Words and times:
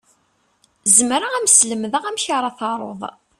Zemreɣ 0.95 1.31
ad 1.33 1.41
m-slemdeɣ 1.43 2.03
amek 2.05 2.25
ara 2.37 2.49
taruḍ. 2.57 3.01